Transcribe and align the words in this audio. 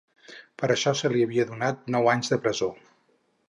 Per 0.61 0.69
això, 0.75 0.93
se 1.01 1.11
li 1.13 1.21
havia 1.27 1.47
donat 1.51 1.83
nou 1.97 2.13
anys 2.17 2.33
de 2.35 2.41
presó. 2.47 2.75